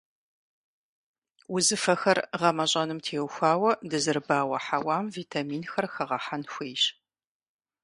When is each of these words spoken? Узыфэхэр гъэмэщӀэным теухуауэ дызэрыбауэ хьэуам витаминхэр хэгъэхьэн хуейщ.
Узыфэхэр 1.55 2.19
гъэмэщӀэным 2.39 2.99
теухуауэ 3.05 3.71
дызэрыбауэ 3.89 4.57
хьэуам 4.65 5.05
витаминхэр 5.15 5.85
хэгъэхьэн 5.93 6.43
хуейщ. 6.51 6.83